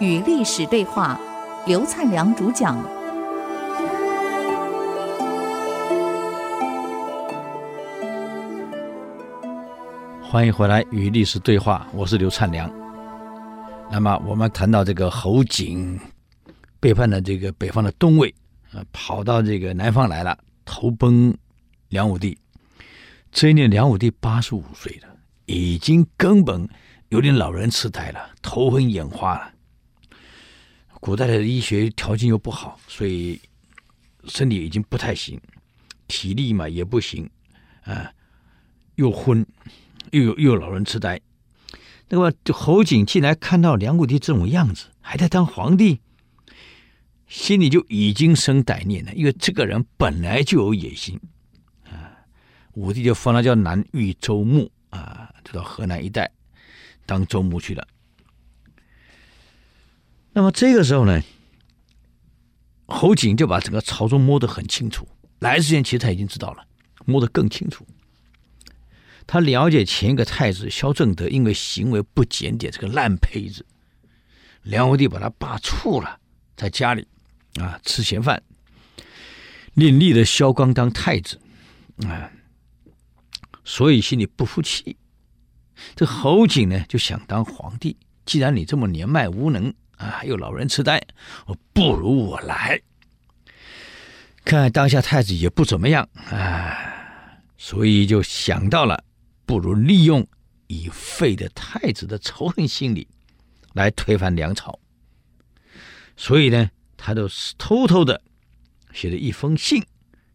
[0.00, 1.20] 与历史对话，
[1.66, 2.78] 刘灿良主讲。
[10.22, 12.70] 欢迎回来与历史对话，我是刘灿良。
[13.90, 15.98] 那么我们谈到这个侯景
[16.78, 18.32] 背叛了这个北方的东魏，
[18.72, 21.36] 啊，跑到这个南方来了，投奔
[21.88, 22.38] 梁武帝。
[23.30, 25.16] 这一年梁武帝八十五岁了，
[25.46, 26.68] 已经根本
[27.10, 29.52] 有点老人痴呆了，头昏眼花了。
[31.00, 33.40] 古代的医学条件又不好，所以
[34.24, 35.40] 身体已经不太行，
[36.08, 37.30] 体力嘛也不行，
[37.84, 38.10] 啊，
[38.96, 39.46] 又昏，
[40.10, 41.20] 又有又有老人痴呆。
[42.08, 46.00] 那么侯景进来看到梁武帝这种样子，还在当皇帝，
[47.28, 51.20] 心里就已经生歹念了，因为这个人本来就有野心，
[52.78, 56.30] 武帝就封他叫南豫州牧，啊，就到河南一带
[57.04, 57.86] 当州牧去了。
[60.32, 61.20] 那么这个时候呢，
[62.86, 65.08] 侯景就把整个朝中摸得很清楚。
[65.40, 66.64] 来之前其实他已经知道了，
[67.04, 67.84] 摸得更清楚。
[69.26, 73.66] 他了解前一个太子萧正德因为行为不检点，这个烂胚子，
[74.62, 76.20] 梁武帝把他罢黜了，
[76.56, 77.06] 在家里
[77.56, 78.40] 啊吃闲饭，
[79.74, 81.40] 另立了萧纲当太子
[82.06, 82.30] 啊，
[83.68, 84.96] 所以心里不服气。
[85.94, 89.72] 这侯景呢就想当皇帝，既然你这么年迈无能。
[89.98, 91.02] 啊，还有老人痴呆，
[91.46, 92.80] 我不如我来。
[94.44, 99.04] 看当下太子也不怎么样啊，所以就想到了，
[99.44, 100.24] 不如利用
[100.68, 103.08] 已废的太子的仇恨心理，
[103.74, 104.78] 来推翻梁朝。
[106.16, 108.22] 所以呢，他就偷偷的
[108.92, 109.84] 写了一封信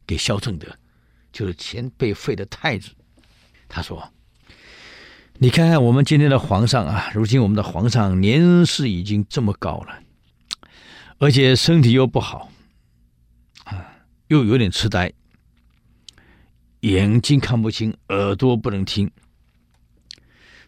[0.05, 0.77] 给萧正德，
[1.31, 2.89] 就是前被废的太子。
[3.73, 4.13] 他说。
[5.39, 9.99] 你看看我们今天的皇上啊，如今我们的皇上年事已经这么高了，
[11.17, 12.51] 而且身体又不好，
[13.63, 13.83] 啊，
[14.27, 15.11] 又有点痴呆，
[16.81, 19.09] 眼睛看不清，耳朵不能听，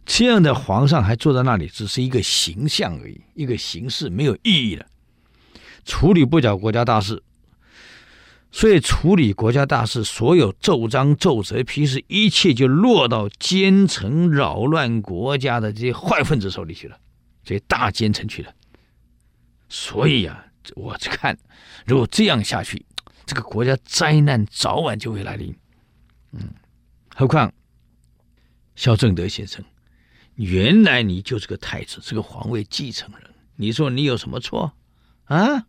[0.04, 4.88] 这样的皇上还坐在那里，只是一个形象而已，一个形式，没有意义了，
[5.86, 7.22] 处理不了国家大事。
[8.56, 16.98] 所以处理国家大事，所有奏章奏折批示，一切就落到奸臣扰乱国家的这些坏分子手里去了，
[17.44, 18.54] 这些大奸臣去了。
[19.68, 20.46] 所以啊，
[20.76, 21.38] 我看
[21.86, 22.86] 如果这样下去，
[23.26, 25.54] 这个国家灾难早晚就会来临。
[26.32, 26.48] 嗯，
[27.14, 27.52] 何况
[28.78, 29.66] 萧正德先生，
[30.36, 34.72] 原来你就是个太子，是个皇位继承人，你说你有什么错
[35.26, 35.66] 啊？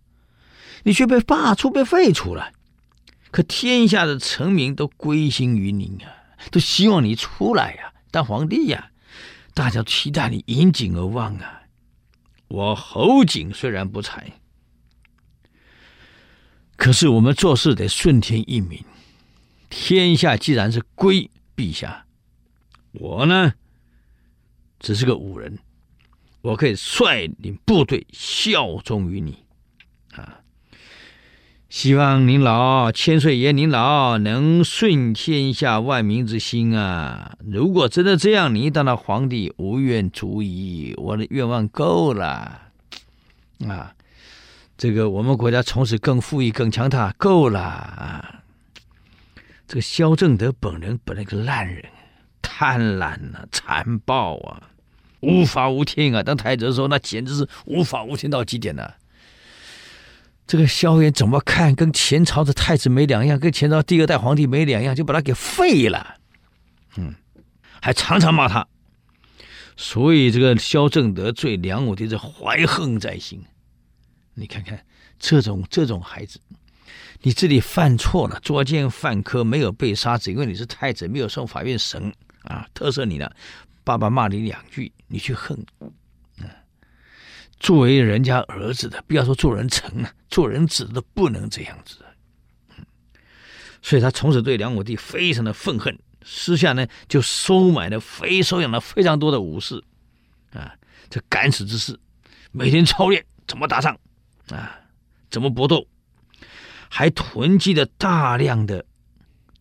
[0.84, 2.52] 你却被罢黜，被废除了。
[3.30, 6.08] 可天下的臣民都归心于您啊，
[6.50, 8.90] 都希望你出来呀、啊，当皇帝呀、
[9.52, 11.62] 大家期待你引颈而望啊。
[12.48, 14.32] 我侯景虽然不才，
[16.76, 18.84] 可是我们做事得顺天意民。
[19.68, 22.06] 天下既然是归陛下，
[22.92, 23.54] 我呢，
[24.78, 25.58] 只是个武人，
[26.40, 29.44] 我可以率领部队效忠于你
[30.12, 30.40] 啊。
[31.68, 37.36] 希望您老千岁爷，您老能顺天下万民之心啊！
[37.44, 42.62] 如果真的这样，你当了皇帝，无愿足矣，我的愿望够了
[43.66, 43.92] 啊！
[44.78, 48.42] 这个我们国家从此更富裕、更强大，够了啊！
[49.66, 51.84] 这个萧正德本人本来个烂人，
[52.40, 54.62] 贪婪啊，残暴啊，
[55.18, 56.22] 无法无天啊！
[56.22, 58.94] 当太子的时候，那简直是无法无天到极点了。
[60.46, 61.74] 这个萧衍怎么看？
[61.74, 66.16] 跟前朝的太子没两样，跟前朝第二代皇帝没两样，就把他给废了。
[66.96, 67.14] 嗯，
[67.80, 68.66] 还常常骂他。
[69.76, 73.44] 所以这个萧正德对梁武帝是怀恨在心。
[74.34, 74.84] 你看看
[75.18, 76.38] 这种这种孩子，
[77.22, 82.12] 你这里犯错了，作奸犯科，没有被杀，只因为你是太子，没有受法院审
[82.42, 83.30] 啊，特赦你了。
[83.82, 85.58] 爸爸骂你两句，你去恨。
[87.58, 92.04] 作为人家儿子的，不要说做人臣了，做人子都不能这样子。
[93.82, 99.82] 所以他从此对梁武帝非常的愤恨，私下呢就收买了非收养了非常多的武士，
[100.52, 100.74] 啊，
[101.08, 101.98] 这敢死之士，
[102.50, 103.96] 每天操练怎么打仗，
[104.50, 104.80] 啊，
[105.30, 105.86] 怎么搏斗，
[106.88, 108.84] 还囤积了大量的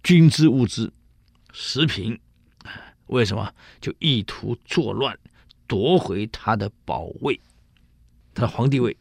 [0.02, 0.92] 军资物资、
[1.54, 2.20] 食品，
[3.06, 3.54] 为什么？
[3.80, 5.18] 就意图作乱，
[5.68, 7.40] 夺回他的宝位。
[8.36, 8.96] 他的皇帝位，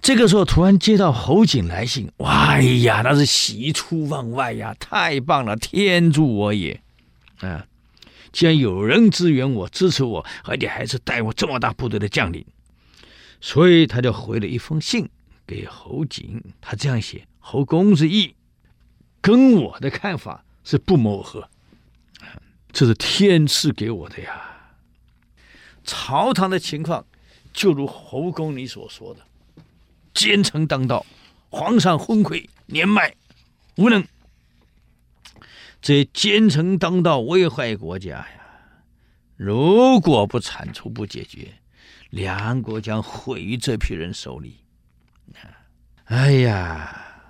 [0.00, 6.80] 这个时候突然接到侯景来信，哇哎呀，那是喜出望外呀，太棒了，天助我也！
[7.40, 7.66] 啊，
[8.32, 12.46] 既然有人支援我、支持我，而且还是带我这么大部队的将领，
[13.40, 15.08] 所以他就回了一封信
[15.44, 16.42] 给侯景。
[16.60, 18.36] 他这样写：“侯公之意，
[19.20, 21.50] 跟我的看法是不谋而合，
[22.70, 24.44] 这是天赐给我的呀。”
[25.84, 27.06] 朝堂的情况
[27.58, 29.20] 就如侯公你所说的，
[30.14, 31.04] 奸臣当道，
[31.50, 33.12] 皇上昏聩年迈
[33.74, 34.06] 无能。
[35.82, 38.30] 这奸臣当道，危害国家呀！
[39.34, 41.48] 如果不铲除、不解决，
[42.10, 44.58] 两国将毁于这批人手里。
[46.04, 47.22] 哎呀，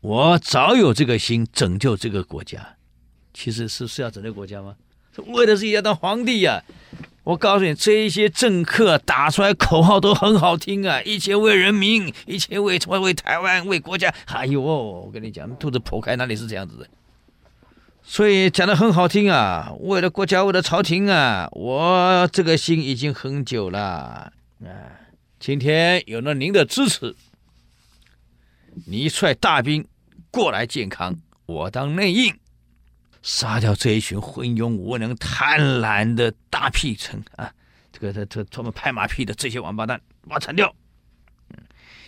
[0.00, 2.76] 我早有这个心拯救这个国家。
[3.32, 4.76] 其实是是要拯救国家吗？
[5.28, 6.62] 为的是要当皇帝呀！
[7.26, 11.02] 我告诉你，这些政客打出来口号都很好听啊！
[11.02, 14.14] 一切为人民，一切为什么为台湾，为国家。
[14.26, 16.88] 哎呦，我跟你讲，肚子剖开哪里是这样子的？
[18.04, 24.32] 所以讲的很好听啊，为了国家，为了朝廷啊，我这个心已经很久了啊。
[25.40, 27.16] 今天有了您的支持，
[28.86, 29.84] 你率大兵
[30.30, 32.32] 过来建康，我当内应，
[33.26, 37.52] 杀掉这一群昏庸无能、贪婪的大屁臣啊！
[37.92, 40.72] 这个这这专门拍马屁的这些王八蛋，把他铲掉。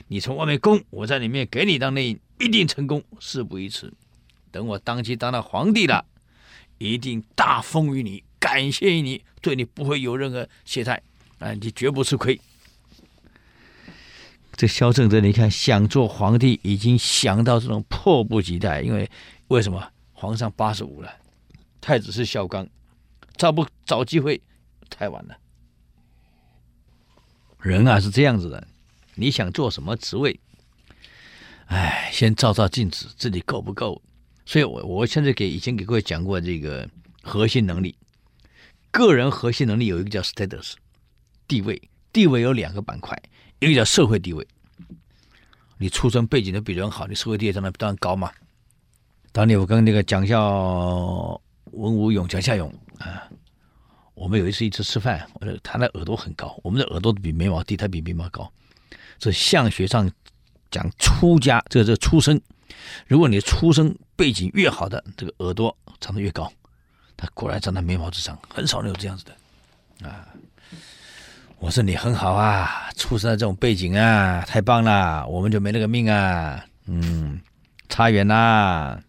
[0.06, 3.92] 你从外面攻，我在里面给你当内应，一定成功，事不宜迟。
[4.52, 6.04] 等我当期当了皇帝了，
[6.78, 11.00] 一定大封于你，感谢于你，对你不会有任何懈怠，
[11.40, 12.40] 啊，你绝不吃亏。
[14.52, 19.10] 这萧正德，你看想做皇帝，已经想到这种迫不及待，因为
[19.48, 19.90] 为什么？
[20.20, 21.14] 皇上八十五了，
[21.80, 22.68] 太子是孝刚，
[23.36, 24.42] 找不找机会，
[24.90, 25.38] 太晚了。
[27.60, 28.66] 人啊是这样子的，
[29.14, 30.40] 你想做什么职位？
[31.66, 34.02] 哎，先照照镜子，自己够不够？
[34.44, 36.88] 所以我，我我现在给以前给各位讲过这个
[37.22, 37.94] 核心能力，
[38.90, 40.72] 个人核心能力有一个叫 status
[41.46, 41.80] 地位，
[42.12, 43.16] 地位有两个板块，
[43.60, 44.44] 一个叫社会地位。
[45.76, 48.32] 你出身背景都比人好，你社会地位当然当然高嘛。
[49.38, 51.40] 当年我跟那个蒋孝
[51.70, 52.68] 文武勇蒋孝勇
[52.98, 53.22] 啊，
[54.14, 58.50] 我们有一次一次吃饭，我说他的耳朵很高，我们的耳朵比眉毛低，他比眉毛高。
[59.16, 60.10] 这相学上
[60.72, 62.40] 讲出家，这个这个出生。
[63.06, 66.52] 如果你出生背景越好的，这个耳朵长得越高，
[67.16, 70.26] 他果然长在眉毛之上，很少能有这样子的啊！
[71.60, 77.40] 我说你很好啊，出生的这种背景啊，太棒了，我们就没那个命啊，嗯，
[77.88, 79.00] 差远啦，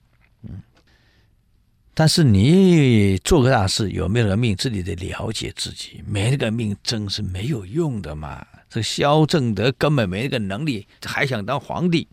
[1.99, 8.47] 但是你做个大事，有没有那个命，自己得了解自己，没那个命真是没有用的嘛。
[8.69, 12.07] 这萧正德根本没那个能力，还想当皇帝。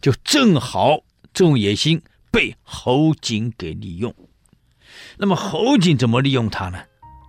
[0.00, 1.00] 就正好
[1.34, 4.14] 这种野心被侯景给利用，
[5.18, 6.78] 那么侯景怎么利用他呢？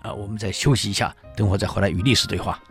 [0.02, 2.63] 啊，我们再休息一下，等会再回来与历史对话。